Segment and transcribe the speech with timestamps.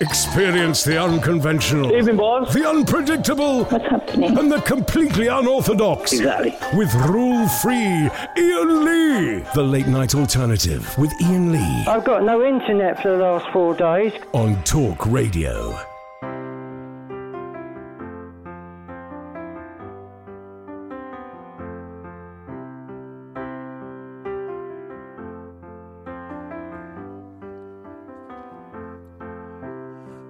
[0.00, 2.52] Experience the unconventional, Evening, boys.
[2.52, 4.36] the unpredictable, What's happening?
[4.36, 6.12] and the completely unorthodox.
[6.12, 6.52] Exactly.
[6.76, 9.44] With rule free Iain Lee.
[9.54, 13.72] The late night alternative with Iain Lee I've got no internet for the last four
[13.74, 14.12] days.
[14.32, 15.78] on Talk Radio.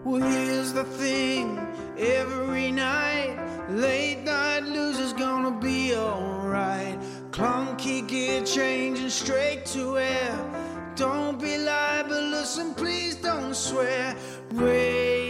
[0.05, 1.59] Well, here's the thing
[1.97, 3.39] every night,
[3.71, 6.99] late night losers gonna be alright.
[7.31, 10.93] Clunky gear changing straight to air.
[10.95, 14.15] Don't be libelous and please don't swear.
[14.53, 15.24] Radio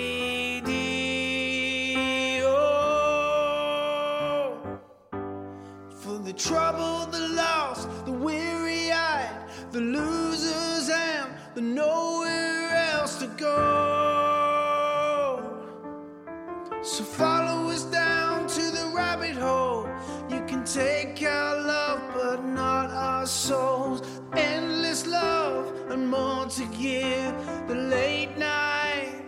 [26.84, 27.33] more.
[27.67, 29.22] The late night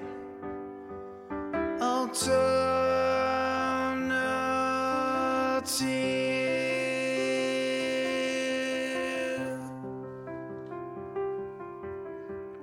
[1.80, 2.66] alternative.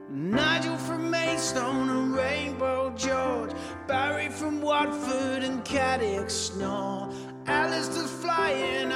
[0.10, 3.52] Nigel from Maidstone and Rainbow George,
[3.88, 7.10] Barry from Watford and Caddick Snore,
[7.48, 8.92] Alistair's flying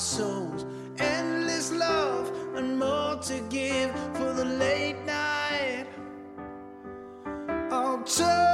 [0.00, 0.64] souls.
[0.98, 5.86] Endless love and more to give for the late night.
[7.70, 8.49] Alternative.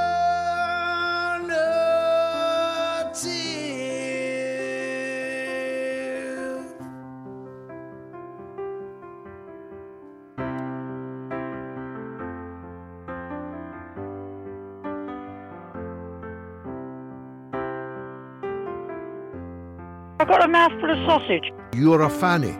[20.97, 21.51] A sausage.
[21.75, 22.55] You're a fanny.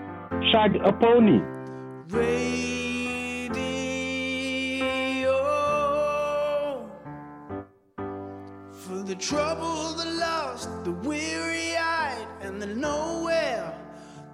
[0.51, 1.41] Shag a pony.
[4.77, 5.41] Radio
[8.71, 13.73] for the trouble, the lost, the weary-eyed, and the nowhere,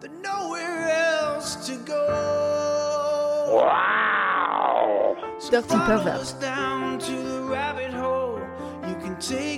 [0.02, 3.50] the nowhere else to go.
[3.56, 5.16] Wow.
[5.40, 6.36] So Dirty pervert.
[6.40, 8.40] down to the rabbit hole.
[8.88, 9.53] You can take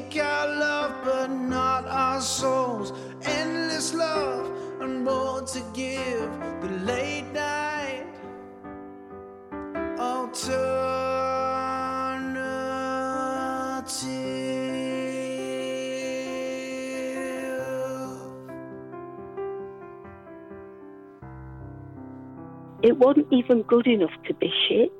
[22.86, 24.92] It wasn't even good enough to be shit.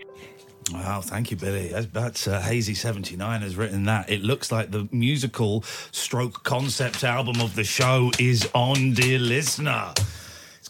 [0.74, 1.72] Wow, thank you, Billy.
[1.94, 4.10] That's, uh, Hazy79 has written that.
[4.10, 9.94] It looks like the musical stroke concept album of the show is on, dear listener.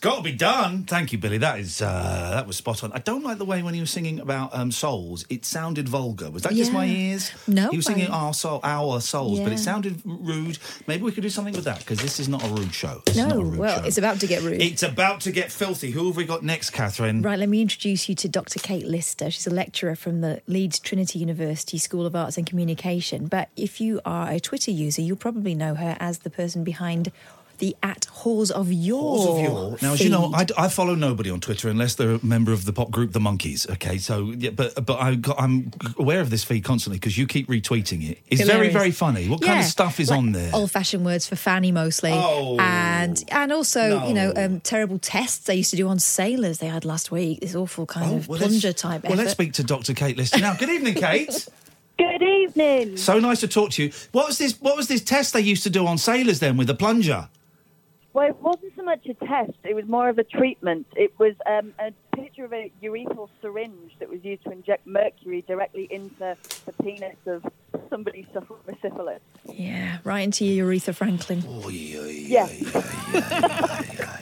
[0.06, 0.84] Got to be done.
[0.84, 1.40] Thank you, Billy.
[1.40, 2.92] That is uh, that was spot on.
[2.92, 5.26] I don't like the way when he was singing about um, souls.
[5.30, 6.30] It sounded vulgar.
[6.30, 7.32] Was that just my ears?
[7.48, 10.60] No, he was singing I- our soul, our souls, but it sounded rude.
[10.86, 13.02] Maybe we could do something with that because this is not a rude show.
[13.08, 13.88] This No, rude well, show.
[13.88, 14.62] it's about to get rude.
[14.62, 15.90] It's about to get filthy.
[15.90, 17.24] Who have we got next, Catherine?
[17.24, 18.60] Right, let me introduce you to Dr.
[18.60, 19.32] Kate Lister.
[19.32, 23.26] She's a lecturer from the Leeds Trinity University School of Arts and Communication.
[23.26, 27.12] But if you are a Twitter user, you'll probably know her as the person behind
[27.60, 29.18] the at Whores of Yore.
[29.18, 29.78] Whores of Yore.
[29.82, 30.32] Now, as you know.
[30.34, 33.20] I, I follow nobody on Twitter unless they're a member of the pop group The
[33.20, 33.70] Monkees.
[33.70, 37.28] Okay, so yeah, but but I got, I'm aware of this feed constantly because you
[37.28, 38.20] keep retweeting it.
[38.28, 38.74] It's very Hilarious.
[38.74, 39.30] very funny.
[39.30, 40.52] What kind of stuff is like on there?
[40.54, 45.56] Old-fashioned words for fanny mostly, Oh, and and also you know um, terrible tests they
[45.56, 47.42] used to do on sailors they had last week.
[47.42, 49.18] This awful kind of Oh, well, let's- plunger type Well, effort.
[49.22, 49.94] let's speak to Dr.
[49.94, 50.56] Kate Lister now.
[50.56, 51.48] Good evening, Kate.
[51.98, 52.98] Good evening.
[52.98, 53.92] so nice to talk to you.
[54.12, 54.60] What was this?
[54.60, 57.30] What was this test they used to do on sailors then with the plunger?
[58.16, 60.88] Well, it wasn't so much a test, it was more of a treatment.
[60.96, 65.44] It was um, a picture of a urethral syringe that was used to inject mercury
[65.46, 67.44] directly into the penis of
[67.90, 69.20] somebody suffering with syphilis.
[69.52, 71.44] Yeah, right into your Aretha Franklin.
[71.46, 74.22] Oh, yeah, Yeah.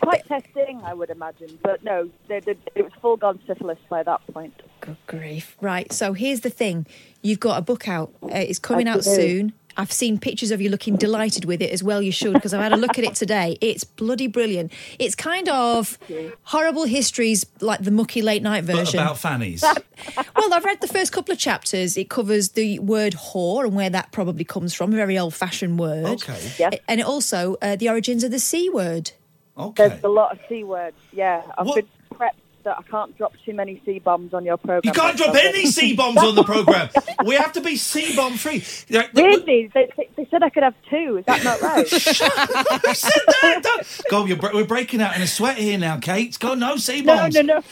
[0.00, 1.58] Quite testing, I would imagine.
[1.62, 4.54] But no, they, they, it was full gone syphilis by that point.
[4.80, 5.54] Good grief.
[5.60, 5.92] Right.
[5.92, 6.86] So here's the thing
[7.20, 9.10] you've got a book out, uh, it's coming I out do.
[9.10, 9.52] soon.
[9.76, 12.00] I've seen pictures of you looking delighted with it as well.
[12.00, 13.58] You should, because I've had a look at it today.
[13.60, 14.72] It's bloody brilliant.
[14.98, 15.98] It's kind of
[16.44, 19.00] horrible histories, like the mucky late night But version.
[19.00, 19.62] about fannies.
[20.36, 21.96] well, I've read the first couple of chapters.
[21.96, 25.78] It covers the word whore and where that probably comes from, a very old fashioned
[25.78, 26.06] word.
[26.06, 26.52] Okay.
[26.58, 26.70] Yeah.
[26.88, 29.12] And it also uh, the origins of the C word.
[29.58, 29.88] Okay.
[29.88, 30.96] There's a lot of C words.
[31.12, 31.86] Yeah, I've What- been
[32.18, 32.30] prepped
[32.66, 34.82] that I can't drop too many C bombs on your program.
[34.84, 36.90] You can't drop any C bombs on the program.
[37.24, 38.64] We have to be C bomb free.
[38.90, 39.70] Really?
[39.72, 41.18] They, they, said I could have two.
[41.18, 41.88] Is that not right?
[41.88, 43.60] Who said that?
[43.62, 46.36] Don't- God, you're, we're breaking out in a sweat here now, Kate.
[46.40, 47.34] God, no C bombs.
[47.34, 47.54] no, no.
[47.56, 47.62] No.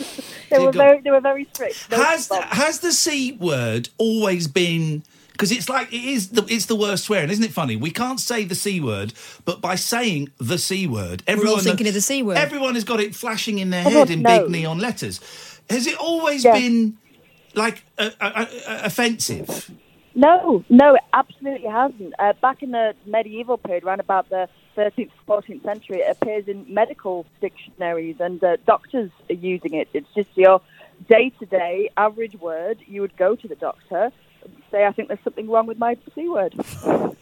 [0.51, 1.91] They were very, they were very strict.
[1.91, 5.03] No Has has the C word always been?
[5.35, 7.51] Because it's like it is the it's the worst swearing, isn't it?
[7.51, 9.13] Funny, we can't say the C word,
[9.45, 12.39] but by saying the C word, everyone thinking of the C word.
[12.39, 15.21] Everyone has got it flashing in their Everyone head in big neon letters.
[15.69, 16.53] Has it always Yeah.
[16.53, 16.99] been
[17.57, 19.73] like uh, uh, uh, offensive?
[20.15, 22.15] No, no, it absolutely hasn't.
[22.21, 26.65] Uh, back in the medieval period, around about the 13th, 14th century, it appears in
[26.73, 29.89] medical dictionaries and uh, doctors are using it.
[29.93, 30.61] It's just your
[31.09, 32.79] day to day average word.
[32.87, 34.13] You would go to the doctor
[34.45, 36.55] and say, I think there's something wrong with my C word.
[36.85, 37.17] I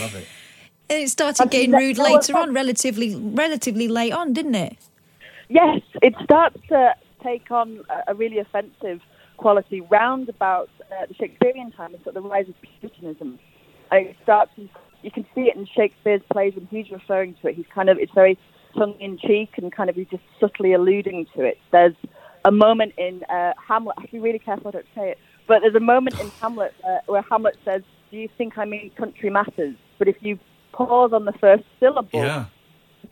[0.00, 0.26] love it.
[0.88, 4.76] And it started I getting rude later on, relatively relatively late on, didn't it?
[5.48, 9.00] Yes, it starts to take on a, a really offensive
[9.36, 11.94] quality round about uh, the Shakespearean time.
[11.94, 13.38] It's got the rise of Puritanism.
[13.90, 17.56] And it starts, you can see it in Shakespeare's plays when he's referring to it.
[17.56, 18.38] He's kind of, it's very
[18.76, 21.58] tongue in cheek and kind of, he's just subtly alluding to it.
[21.70, 21.94] There's
[22.44, 25.18] a moment in uh, Hamlet, I have to be really careful I don't say it,
[25.46, 28.90] but there's a moment in Hamlet uh, where Hamlet says, Do you think I mean
[28.96, 29.74] country matters?
[29.98, 30.38] But if you
[30.72, 32.46] pause on the first syllable, Yeah.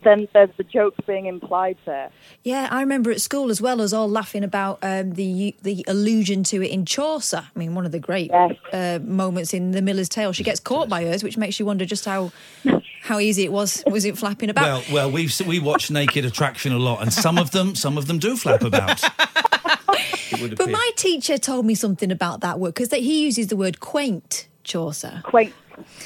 [0.02, 2.10] then there's the joke being implied there.
[2.42, 6.42] Yeah, I remember at school as well as all laughing about um, the the allusion
[6.44, 7.44] to it in Chaucer.
[7.54, 8.56] I mean, one of the great Yes.
[8.72, 10.32] uh, moments in The Miller's Tale.
[10.32, 12.32] She gets caught by hers, which makes you wonder just how
[13.02, 13.82] how easy it was.
[13.86, 14.64] Was it flapping about?
[14.64, 18.06] Well, well, we've we watch Naked Attraction a lot, and some of them, some of
[18.06, 19.02] them do flap about.
[20.40, 23.56] It would but my teacher told me something about that word because he uses the
[23.56, 25.20] word quaint, Chaucer.
[25.24, 25.54] Quaint.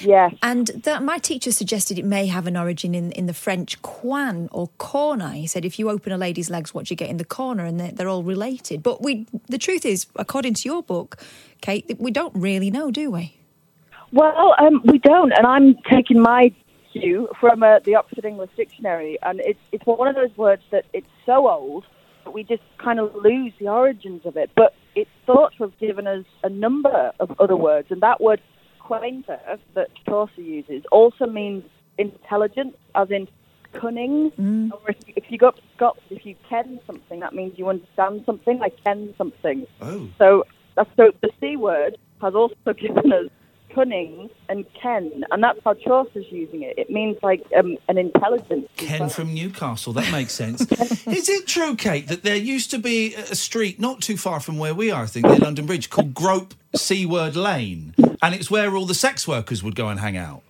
[0.00, 0.34] Yes.
[0.42, 4.48] And that my teacher suggested it may have an origin in, in the French coin
[4.52, 5.30] or corner.
[5.30, 7.64] He said if you open a lady's legs, what do you get in the corner,
[7.64, 8.82] and they're, they're all related.
[8.82, 11.18] But we, the truth is, according to your book,
[11.60, 13.36] Kate, we don't really know, do we?
[14.12, 16.52] Well, um, we don't, and I'm taking my
[16.92, 20.84] cue from uh, the Oxford English Dictionary, and it's it's one of those words that
[20.92, 21.92] it's so old that
[22.34, 24.50] we just kind of lose the origins of it.
[24.54, 28.42] But it's thought to have given us a number of other words, and that word
[28.80, 29.38] quainter
[29.74, 31.64] that Chaucer uses also means
[31.96, 33.28] intelligence, as in
[33.72, 34.32] cunning.
[34.32, 34.72] Mm.
[34.72, 37.68] Or if, if you go up to Scotland, if you ken something, that means you
[37.68, 38.60] understand something.
[38.60, 39.66] I ken something.
[39.80, 40.08] Oh.
[40.18, 40.44] So
[40.96, 43.30] so the C word has also given us
[43.74, 46.78] cunning and ken, and that's how Chaucer's using it.
[46.78, 48.68] It means like um, an intelligence.
[48.76, 49.08] Ken well.
[49.08, 49.92] from Newcastle.
[49.92, 50.60] That makes sense.
[51.06, 54.58] Is it true, Kate, that there used to be a street not too far from
[54.58, 58.74] where we are, I think, near London Bridge, called Grope Seaward Lane, and it's where
[58.76, 60.42] all the sex workers would go and hang out?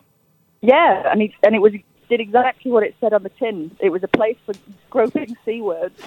[0.60, 1.72] Yeah, and he, and it was
[2.08, 3.74] did exactly what it said on the tin.
[3.80, 4.54] It was a place for
[4.90, 5.98] groping C words.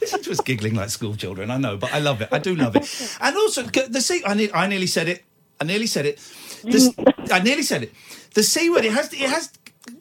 [0.00, 1.50] Listen to us giggling like school children.
[1.50, 2.28] I know, but I love it.
[2.30, 3.18] I do love it.
[3.20, 4.22] And also, the.
[4.26, 5.24] I, ne- I nearly said it.
[5.60, 6.18] I nearly said it.
[6.62, 6.92] The,
[7.32, 7.92] I nearly said it.
[8.34, 8.84] The C word.
[8.84, 9.12] It has.
[9.12, 9.50] It has.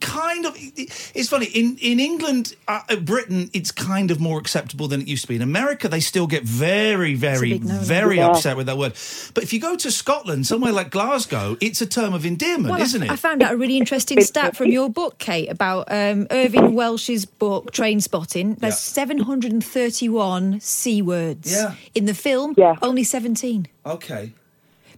[0.02, 0.54] kind of.
[0.58, 5.08] It's funny in in England, uh, uh, Britain, it's kind of more acceptable than it
[5.08, 5.36] used to be.
[5.38, 8.28] In America, they still get very, very, very Yeah.
[8.28, 8.94] upset with that word.
[9.34, 12.82] But if you go to Scotland, somewhere like Glasgow, it's a term of endearment, Well,
[12.82, 13.10] isn't it?
[13.10, 17.26] I found out a really interesting stat from your book, Kate, about um, Irvine Welsh's
[17.26, 18.60] book, Trainspotting.
[18.60, 19.04] There's Yeah.
[19.04, 21.52] 731 C words.
[21.52, 21.76] Yeah.
[21.96, 22.76] In the film, Yeah.
[22.82, 23.68] only 17.
[23.86, 24.34] okay.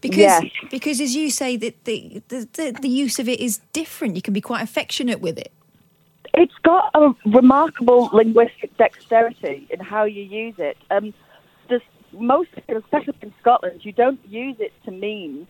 [0.01, 0.43] Because, Yes.
[0.71, 4.15] because as you say, that the, the, the, use of it is different.
[4.15, 5.51] You can be quite affectionate with it.
[6.33, 10.77] It's got a remarkable linguistic dexterity in how you use it.
[10.89, 11.13] Um,
[11.67, 11.81] there's
[12.13, 15.47] most, especially in Scotland, you don't use it to mean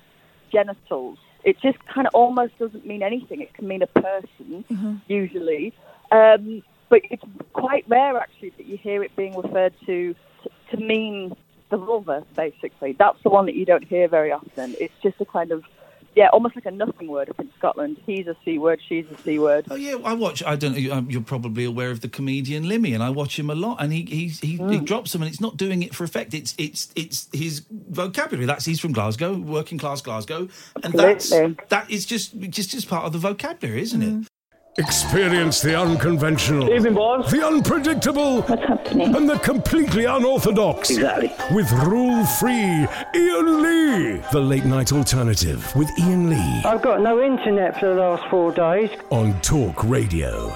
[0.52, 1.20] genitals.
[1.44, 3.42] It just kind of almost doesn't mean anything.
[3.42, 5.74] It can mean a person, usually.
[6.12, 10.16] Um, but it's quite rare, actually, that you hear it being referred to
[10.72, 11.36] to mean
[11.70, 12.94] the vulva, basically.
[12.94, 14.76] That's the one that you don't hear very often.
[14.80, 15.64] It's just a kind of,
[16.16, 17.98] yeah, almost like a nothing word up in Scotland.
[18.06, 19.66] He's a C word, she's a C word.
[19.70, 20.44] Oh yeah, I watch.
[20.44, 20.76] I don't.
[20.76, 23.78] know, um, You're probably aware of the comedian Limmy, and I watch him a lot.
[23.82, 24.72] And he he he, Mm.
[24.74, 26.34] he drops them, and it's not doing it for effect.
[26.34, 28.46] It's it's it's his vocabulary.
[28.48, 30.48] That's he's from Glasgow, working class Glasgow,
[30.84, 34.22] and that's that is just just just part of the vocabulary, isn't Mm.
[34.24, 34.28] it?
[34.80, 37.30] Experience the unconventional, Evening, boss.
[37.30, 39.14] the unpredictable, What's happening?
[39.14, 40.90] and the completely unorthodox.
[40.90, 41.34] Exactly.
[41.54, 44.22] With rule free Iain Lee.
[44.32, 48.54] The late night alternative with Iain Lee I've got no internet for the last four
[48.54, 48.90] days.
[49.12, 50.56] on Talk Radio.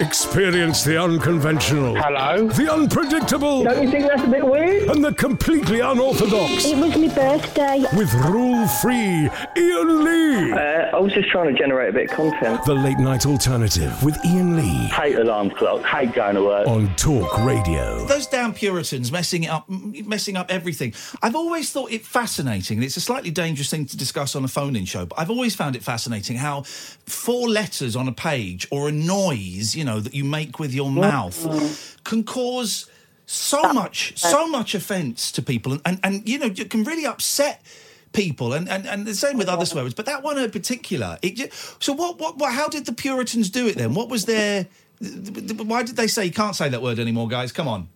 [0.00, 2.46] Experience the unconventional, Hello.
[2.50, 4.88] the unpredictable, Don't you think that's a bit weird?
[4.90, 6.64] and the completely unorthodox.
[6.66, 7.84] It was my birthday.
[7.96, 10.52] With rule free Iain Lee.
[10.52, 12.64] Uh, I was just trying to generate a bit of content.
[12.64, 15.82] The late night alternative with Iain Lee Hate alarm clock.
[15.84, 16.68] Hate going to work.
[16.68, 18.06] on Talk Radio.
[18.06, 20.94] Those damn Puritans messing it up, messing up everything.
[21.22, 24.48] I've always thought it fascinating, and it's a slightly dangerous thing to discuss on a
[24.48, 25.06] phone-in show.
[25.06, 29.74] But I've always found it fascinating how four letters on a page or a noise,
[29.74, 31.00] you know, that you make with your mm.
[31.00, 32.88] mouth, can cause
[33.26, 37.06] so much, so much offence to people, and, and and you know, it can really
[37.06, 37.62] upset
[38.12, 41.18] people and, and and the same with other swear words but that one in particular
[41.20, 44.66] it so what, what what how did the puritans do it then what was their
[45.58, 47.86] why did they say you can't say that word anymore guys come on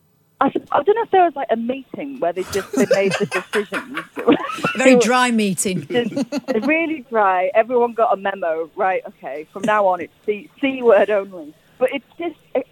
[0.43, 3.13] I, I don't know if there was like a meeting where they just they made
[3.13, 4.01] the decisions.
[4.77, 5.87] Very dry meeting.
[5.87, 7.53] Just really dry.
[7.55, 8.69] Everyone got a memo.
[8.75, 9.03] Right.
[9.07, 9.47] Okay.
[9.53, 11.55] From now on, it's C, C word only.
[11.83, 12.65] But it's just it,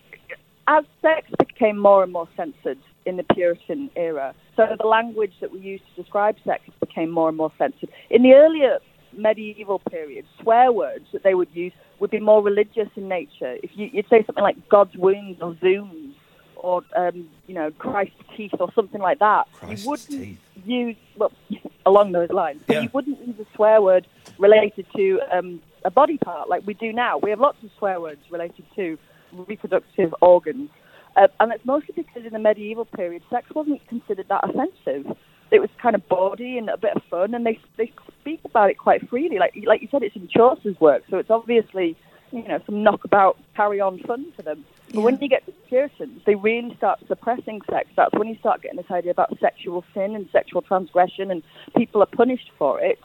[0.68, 4.36] as sex became more and more censored in the Puritan era.
[4.54, 7.88] So the language that we use to describe sex became more and more censored.
[8.08, 8.78] In the earlier
[9.12, 13.56] medieval period, swear words that they would use would be more religious in nature.
[13.64, 16.12] If you, you'd say something like God's wounds or zooms
[16.54, 20.38] or um, you know Christ's teeth or something like that, Christ's you wouldn't teeth.
[20.64, 21.32] use well
[21.84, 22.60] along those lines.
[22.64, 22.82] But Yeah.
[22.82, 24.06] you wouldn't use a swear word
[24.38, 27.18] related to um, a body part like we do now.
[27.18, 28.98] We have lots of swear words related to
[29.32, 30.70] reproductive organs,
[31.16, 35.16] uh, and it's mostly because in the medieval period, sex wasn't considered that offensive.
[35.50, 38.70] It was kind of bawdy and a bit of fun, and they they speak about
[38.70, 39.38] it quite freely.
[39.38, 41.96] Like like you said, it's in Chaucer's work, so it's obviously
[42.30, 44.64] you know some knockabout carry on fun for them.
[44.92, 47.88] But when you get to the Puritans, they really start suppressing sex.
[47.96, 51.42] That's when you start getting this idea about sexual sin and sexual transgression, and
[51.76, 52.98] people are punished for it.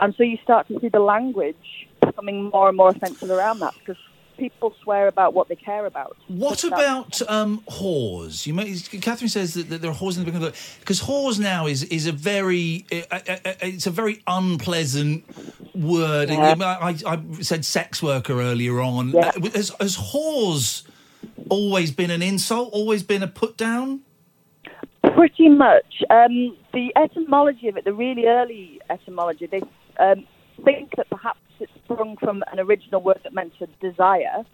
[0.00, 3.74] And so you start to see the language becoming more and more offensive around that
[3.78, 3.96] because
[4.40, 6.16] people swear about what they care about.
[6.28, 8.46] What about um, whores?
[8.46, 11.66] You may, Catherine says that, that there are whores in the beginning because whores now
[11.66, 15.24] is is a very uh, uh, uh, it's a very unpleasant
[15.74, 16.30] word.
[16.30, 16.54] Yeah.
[16.58, 19.10] I, I, I said sex worker earlier on.
[19.10, 19.32] Yeah.
[19.36, 20.84] Uh, has, has whores
[21.50, 22.70] always been an insult?
[22.72, 24.00] Always been a put down?
[25.02, 26.02] Pretty much.
[26.08, 29.62] Um, the etymology of it, the really early etymology, they
[30.00, 30.26] um,
[30.64, 34.44] think that perhaps it sprung from an original word that meant to desire,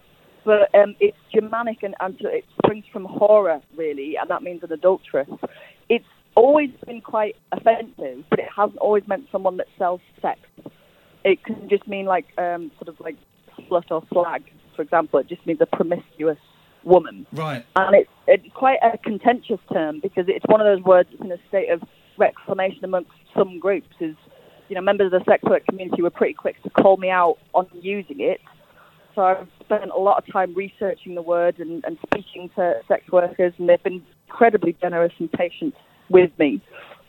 [0.45, 4.63] but um, it's Germanic and, and so it springs from horror, really, and that means
[4.63, 5.29] an adulteress.
[5.89, 10.41] It's always been quite offensive, but it hasn't always meant someone that sells sex.
[11.25, 13.17] It can just mean like um, sort of like
[13.69, 14.45] slut or slag,
[14.77, 15.19] for example.
[15.19, 16.39] It just means a promiscuous
[16.85, 17.65] woman Right.
[17.75, 21.33] and it's, it's quite a contentious term because it's one of those words that's in
[21.33, 21.83] a state of
[22.17, 23.89] reclamation amongst some groups.
[24.01, 24.15] Is
[24.69, 27.39] you know members of the sex work community were pretty quick to call me out
[27.55, 28.41] on using it.
[29.15, 33.11] So I've spent a lot of time researching the word and, and speaking to sex
[33.11, 35.75] workers, and they've been incredibly generous and patient
[36.11, 36.61] with me.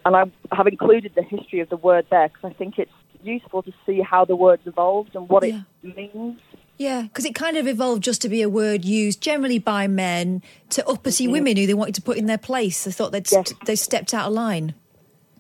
[0.06, 0.24] And I
[0.56, 2.92] have included the history of the word there because I think it's
[3.24, 5.64] useful to see how the word's evolved and what Yeah.
[5.84, 6.40] it means.
[6.78, 10.44] Yeah, because it kind of evolved just to be a word used generally by men
[10.70, 11.34] to uppity mm-hmm.
[11.34, 12.84] women who they wanted to put in their place.
[12.84, 14.76] They thought they'd st- they stepped out of line.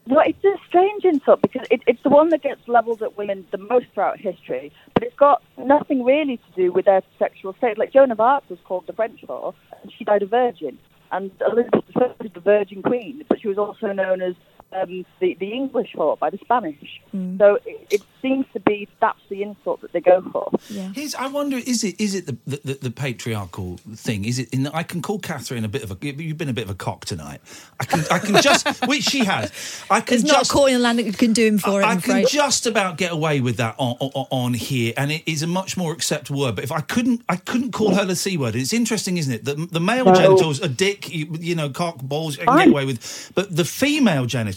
[0.09, 3.45] Well, it's a strange insult because it, it's the one that gets levelled at women
[3.51, 7.77] the most throughout history, but it's got nothing really to do with their sexual state.
[7.77, 10.79] Like Joan of Arc was called the French whore, and she died a virgin.
[11.11, 14.35] And Elizabeth I was the Virgin Queen, but she was also known as
[14.73, 17.01] um, the, the English whore by the Spanish.
[17.37, 20.51] So it, it seems to be that's the insult that they go for.
[20.69, 20.91] Yeah.
[20.93, 24.25] Here's, I wonder, is it is it the, the, the, the patriarchal thing?
[24.25, 24.49] Is it?
[24.53, 25.97] In that I can call Catherine a bit of a.
[26.01, 27.41] You've been a bit of a cock tonight.
[27.79, 29.51] I can I can just which she has.
[29.89, 31.81] I can There's not just a court in the land that can do him for
[31.81, 31.85] it.
[31.85, 32.27] I I'm can afraid.
[32.27, 35.77] just about get away with that on, on, on here, and it is a much
[35.77, 36.55] more acceptable word.
[36.55, 38.55] But if I couldn't, I couldn't call her the c word.
[38.55, 39.45] It's interesting, isn't it?
[39.45, 40.13] The, the male No.
[40.13, 43.31] genitals, a dick, you, you know, cock, balls, I can get away with.
[43.33, 44.56] But the female genitals.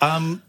[0.00, 0.42] Um,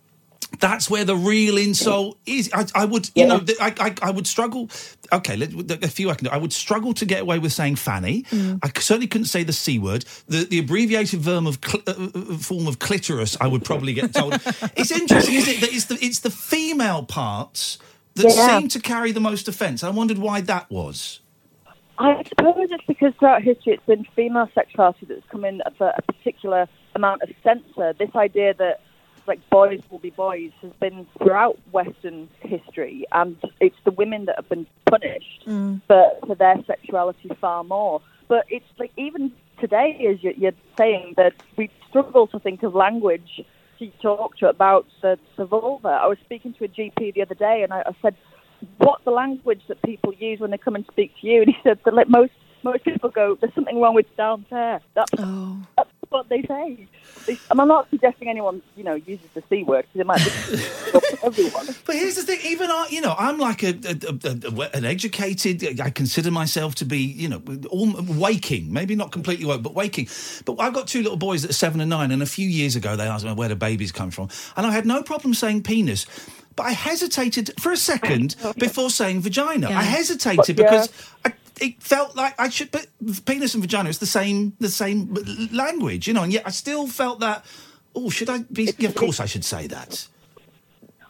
[0.59, 2.49] that's where the real insult is.
[2.53, 3.27] I, I would, you Yeah.
[3.27, 4.67] know, I, I, I would struggle.
[5.13, 5.51] Okay, let,
[5.83, 6.31] a few I can do.
[6.31, 8.23] I would struggle to get away with saying fanny.
[8.31, 8.59] Mm.
[8.63, 10.05] I certainly couldn't say the c word.
[10.27, 13.37] The, the abbreviated verm of cl- uh, uh, form of clitoris.
[13.39, 14.33] I would probably get told.
[14.75, 15.61] it's interesting, isn't it?
[15.61, 17.77] That it's the it's the female parts
[18.15, 18.59] that Yeah.
[18.59, 19.83] seem to carry the most offence.
[19.83, 21.19] I wondered why that was.
[21.99, 26.01] I suppose it's because throughout history it's been female sexuality that's come in for a
[26.01, 27.93] particular amount of censor.
[27.93, 28.81] This idea that
[29.27, 34.37] like boys will be boys has been throughout Western history, and it's the women that
[34.37, 35.81] have been punished mm.
[35.87, 38.01] for, for their sexuality far more.
[38.27, 42.73] But it's like even today, as you're, you're saying, that we struggle to think of
[42.73, 43.41] language
[43.79, 45.89] to talk to about the, the vulva.
[45.89, 48.15] I was speaking to a GP the other day, and I, I said,
[48.77, 51.57] "What's the language that people use when they come and speak to you?" And he
[51.63, 52.31] said that like most
[52.63, 55.57] most people go, "There's something wrong with down there." That's, Oh.
[55.77, 56.87] that's what they say.
[57.25, 60.17] They, and I'm not suggesting anyone, you know, uses the c word because it might
[60.17, 61.67] be everyone.
[61.85, 65.79] But here's the thing: even I, you know, I'm like a, a, a, an educated.
[65.79, 68.73] I consider myself to be, you know, all, waking.
[68.73, 70.07] Maybe not completely woke, but waking.
[70.45, 72.11] But I've got two little boys that are seven and nine.
[72.11, 74.71] And a few years ago, they asked me where the babies come from, and I
[74.71, 76.05] had no problem saying penis.
[76.59, 79.67] But I hesitated for a second before saying vagina.
[79.69, 80.65] I hesitated Yeah.
[80.65, 80.89] because
[81.23, 82.69] I, it felt like I should.
[82.71, 82.87] But
[83.25, 85.13] penis and vagina is the same, the same
[85.53, 86.23] language, you know.
[86.23, 87.45] And yet I still felt that.
[87.95, 88.73] Oh, should I be?
[88.77, 90.05] Yeah, of course, I should say that.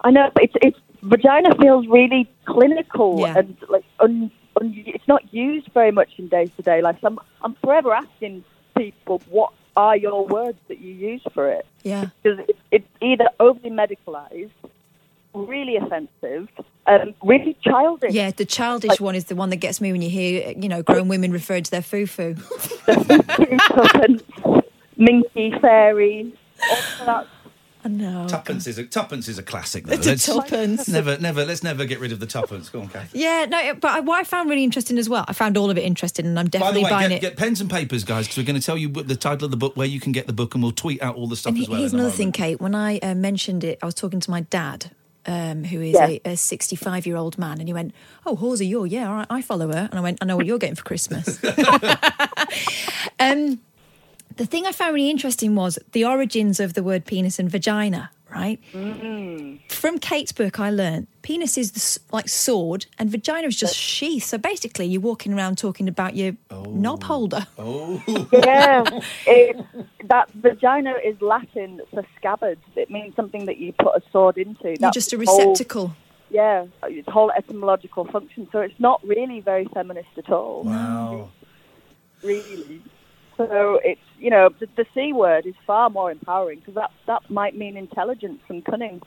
[0.03, 3.39] I know, but it's, it's vagina feels really clinical Yeah.
[3.39, 4.29] and like un,
[4.61, 6.97] un, it's not used very much in day to day life.
[7.01, 8.43] So I'm I'm forever asking
[8.77, 12.05] people what are your words that you use for it Yeah.
[12.21, 14.51] because it, it's either overly medicalized,
[15.33, 16.47] really offensive,
[16.87, 18.13] um, really childish.
[18.13, 20.81] Yeah, the childish one is the one that gets me when you hear, you know,
[20.83, 22.35] grown women referring to their foo-foo.
[22.85, 24.23] tuppence,
[24.97, 26.33] minky fairies,
[26.99, 27.27] all that
[27.81, 28.27] I know.
[28.27, 29.85] Tuppence is a tuppence is a classic.
[29.85, 29.93] Though.
[29.93, 30.89] It's a Let's- tuppence.
[30.89, 31.45] Never, never.
[31.45, 32.67] Let's never get rid of the tuppence.
[32.67, 33.11] Go on, Kath.
[33.15, 35.77] Yeah, no, but I- what I found really interesting as well, I found all of
[35.77, 37.21] it interesting, and I'm By the definitely way, buying get, it.
[37.21, 39.57] get pens and papers, guys, because we're going to tell you the title of the
[39.57, 41.61] book, where you can get the book, and we'll tweet out all the stuff And
[41.61, 41.79] as well.
[41.79, 42.33] here's another thing.
[42.33, 42.59] Kate.
[42.59, 44.91] When I uh, mentioned it, I was talking to my dad,
[45.25, 46.17] um, who is Yeah.
[46.25, 47.93] a 65 year old man, and he went,
[48.25, 50.45] "Oh, Horsey, you're yeah, all right, I follow her." And I went, "I know what
[50.45, 51.39] you're getting for Christmas."
[53.19, 53.59] um,
[54.37, 58.11] the thing I found really interesting was the origins of the word penis and vagina.
[58.31, 59.59] Right mm.
[59.71, 64.25] from Kate's book, I learned penis is the, like sword, and vagina is just sheath.
[64.25, 66.63] So basically, you're walking around talking about your oh.
[66.63, 67.47] knob holder.
[67.57, 68.83] Oh, yeah,
[69.27, 69.65] it,
[70.05, 72.59] that vagina is Latin for scabbard.
[72.75, 74.69] It means something that you put a sword into.
[74.69, 75.95] You're That's just a its whole- receptacle.
[76.29, 78.47] yeah, its whole etymological function.
[78.51, 80.63] So it's not really very feminist at all.
[80.63, 81.29] wow.
[82.21, 82.81] Really.
[83.39, 87.29] So it's you know the, the c word is far more empowering because that that
[87.29, 89.01] might mean intelligence and cunning.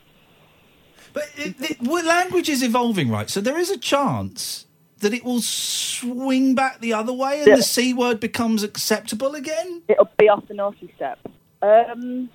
[1.13, 3.29] But it, it, well, language is evolving, right?
[3.29, 4.65] So there is a chance
[5.01, 7.55] that it will swing back the other way, and Yeah.
[7.57, 9.83] the c word becomes acceptable again.
[9.87, 11.19] It'll be off the naughty step.
[11.61, 12.29] Um,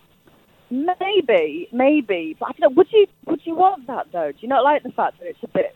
[0.70, 2.76] maybe, maybe, but I don't know.
[2.76, 4.30] Would you would you want that though?
[4.30, 5.74] Do you not like the fact that it's a bit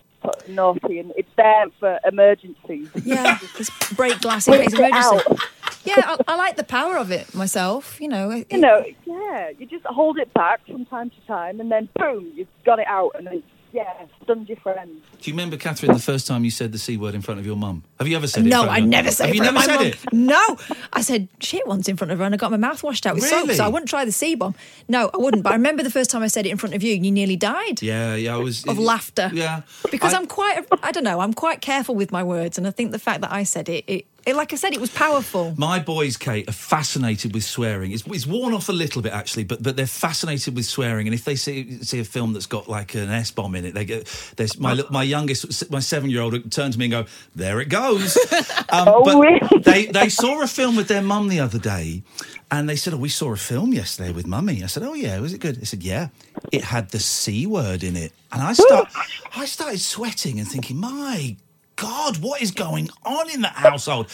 [0.48, 2.88] naughty and it's there for emergencies?
[3.04, 5.44] Yeah, just break glass in case of emergency.
[5.90, 5.96] Out.
[5.98, 8.00] Yeah, I, I like the power of it myself.
[8.00, 11.60] You know, it- You know, yeah, you just hold it back from time to time,
[11.60, 13.42] and then boom, you've got it out, and then
[13.74, 13.90] yeah,
[14.22, 15.00] stunned your friend.
[15.22, 17.46] Do you remember, Catherine, the first time you said the c word in front of
[17.46, 17.84] your mum?
[17.98, 18.50] Have you ever said it?
[18.50, 19.26] no, I never said it.
[19.28, 19.36] Have it.
[19.38, 20.12] you in never said of it?
[20.12, 20.58] No,
[20.92, 23.14] I said shit once in front of her, and I got my mouth washed out
[23.14, 23.44] with soap.
[23.44, 23.54] Really?
[23.54, 24.54] So I wouldn't try the C bomb.
[24.88, 25.42] No, I wouldn't.
[25.42, 27.10] But I remember the first time I said it in front of you, and you
[27.12, 27.80] nearly died.
[27.80, 29.30] Yeah, yeah, I was Of laughter.
[29.32, 32.66] Yeah, Because I- I'm quite, I don't know, I'm quite careful with my words, and
[32.66, 34.90] I think the fact that I said it, it, it like I said, it was
[34.90, 35.54] powerful.
[35.56, 37.92] My boys, Kate, are fascinated with swearing.
[37.92, 41.06] It's, it's worn off a little bit actually, but but they're fascinated with swearing.
[41.08, 43.74] And if they see see a film that's got like an S bomb in it,
[43.74, 44.06] they get.
[44.36, 47.04] There's my my youngest, my seven year old, turn to me and go,
[47.34, 48.16] "There it goes."
[48.72, 49.62] Um, Oh, but really?
[49.62, 52.02] they they saw a film with their mum the other day,
[52.50, 55.18] and they said, "Oh, we saw a film yesterday with mummy." I said, "Oh yeah,
[55.20, 56.08] was it good?" They said, "Yeah,
[56.50, 58.88] it had the c word in it," and I start
[59.36, 61.36] I started sweating and thinking, "My."
[61.82, 64.06] God, what is going on in that household?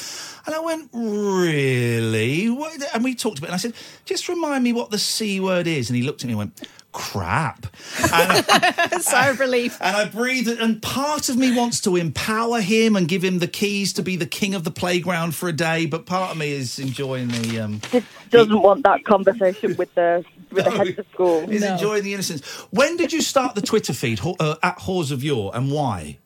[0.47, 2.49] And I went, really?
[2.49, 2.83] What?
[2.95, 3.51] And we talked about it.
[3.51, 3.75] And I said,
[4.07, 5.91] just remind me what the C word is.
[5.91, 7.67] And he looked at me and went, crap.
[8.13, 9.77] And, Sigh of relief.
[9.83, 10.49] and I breathed.
[10.49, 14.17] And part of me wants to empower him and give him the keys to be
[14.17, 15.85] the king of the playground for a day.
[15.85, 17.61] But part of me is enjoying the.
[17.61, 20.77] Um, Just doesn't want that conversation with the with the No.
[20.79, 21.51] head of school.
[21.51, 22.43] is enjoying the innocence.
[22.71, 26.19] When did you start the Twitter feed uh, at Whores of Yore and why?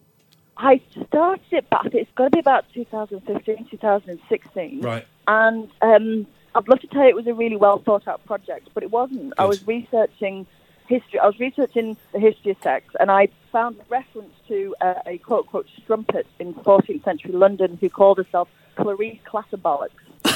[0.56, 1.86] I started it back.
[1.92, 4.80] It's got to be about 2015, 2016.
[4.80, 5.06] Right.
[5.26, 8.68] And um, I'd love to tell you it was a really well thought out project,
[8.74, 9.34] but it wasn't.
[9.38, 10.46] I was researching
[10.86, 11.18] history.
[11.18, 15.18] I was researching the history of sex, and I found a reference to uh, a
[15.18, 19.90] quote unquote strumpet in 14th century London who called herself Clarice Classabolics.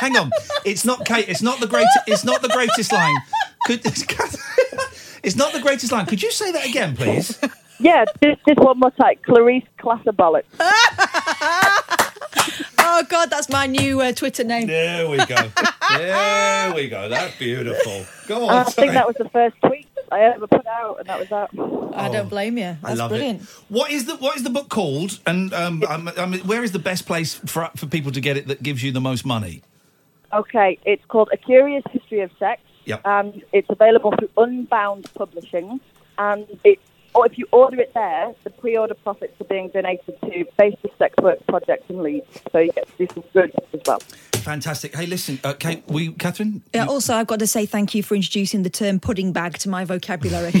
[0.00, 0.30] Hang on,
[0.64, 1.28] it's not Kate.
[1.28, 1.98] It's not the greatest.
[2.06, 3.16] It's not the greatest line.
[3.66, 3.80] Could
[5.22, 6.06] it's not the greatest line.
[6.06, 7.38] Could you say that again, please?
[7.80, 9.16] Yeah, just, just one more time.
[9.22, 10.44] Clarice Classabolics.
[12.82, 14.66] Oh God, that's my new uh, Twitter name.
[14.66, 15.36] There we go.
[15.96, 17.08] There we go.
[17.08, 18.04] That's beautiful.
[18.26, 18.54] Go on.
[18.54, 21.50] I think that was the first tweet I ever put out, and that was that.
[21.94, 22.76] I don't blame you.
[22.82, 23.42] That's I love brilliant.
[23.42, 23.48] it.
[23.68, 25.20] What is the What is the book called?
[25.26, 28.48] And um, I'm, I'm, where is the best place for for people to get it
[28.48, 29.62] that gives you the most money?
[30.32, 33.02] Okay, it's called A Curious History of Sex, Yep.
[33.04, 35.80] and it's available through Unbound Publishing.
[36.18, 36.78] And it,
[37.14, 41.14] or if you order it there, the pre-order profits are being donated to Basis Sex
[41.20, 44.00] Work Project in Leeds, so you get to do some good as well.
[44.50, 44.96] Fantastic.
[44.96, 46.60] Hey, listen, uh, Kate, we, Catherine.
[46.74, 49.68] Yeah, also, I've got to say thank you for introducing the term pudding bag to
[49.68, 50.52] my vocabulary.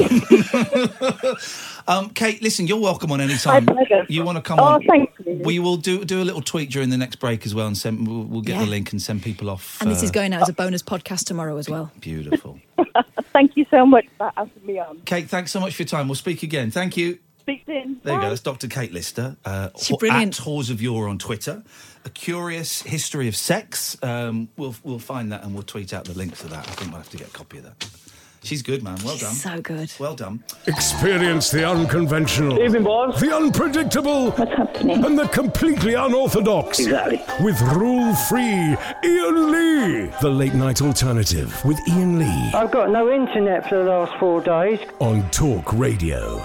[1.88, 3.64] Um, Kate, listen, you're welcome on any time.
[3.64, 4.06] My pleasure.
[4.08, 4.64] You want to come on.
[4.64, 4.82] Oh, on?
[4.84, 5.40] thank you.
[5.42, 8.06] We will do do a little tweet during the next break as well, and send.
[8.06, 8.64] We'll, we'll get Yeah.
[8.64, 9.80] the link and send people off.
[9.80, 11.90] and this uh, is going out as a bonus podcast tomorrow as well.
[11.98, 12.60] beautiful.
[13.32, 15.00] Thank you so much for asking me on.
[15.04, 16.06] Kate, thanks so much for your time.
[16.06, 16.70] We'll speak again.
[16.70, 17.18] Thank you.
[17.40, 18.00] Speak soon.
[18.04, 18.28] There you go.
[18.28, 18.68] That's Dr.
[18.68, 19.36] Kate Lister.
[19.44, 20.38] Uh, She's brilliant.
[20.38, 21.64] At Whores of Yore on Twitter.
[22.10, 23.96] A curious history of sex.
[24.02, 26.66] Um, we'll we'll find that and we'll tweet out the link to that.
[26.68, 27.88] I think we'll have to get a copy of that.
[28.42, 28.98] She's good, man.
[29.04, 29.32] Well done.
[29.32, 29.92] So good.
[30.00, 30.42] Well done.
[30.66, 33.20] Experience the unconventional, Evening, boys.
[33.20, 35.04] the unpredictable, What's happening?
[35.04, 36.80] and the completely unorthodox.
[36.80, 37.22] Exactly.
[37.44, 40.10] With rule free Iain Lee.
[40.20, 44.40] The late night alternative with Iain Lee I've got no internet for the last four
[44.40, 44.80] days.
[44.98, 46.44] on Talk Radio.